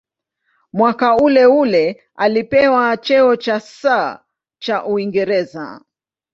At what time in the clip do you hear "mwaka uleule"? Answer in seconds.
0.73-1.85